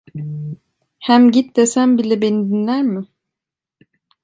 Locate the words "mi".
2.83-3.05